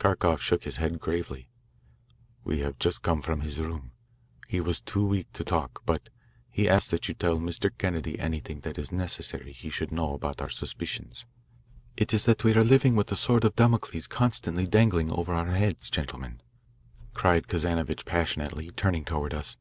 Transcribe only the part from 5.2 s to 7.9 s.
to talk, but he asked that you tell Mr.